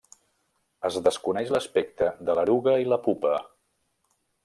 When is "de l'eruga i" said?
2.31-2.91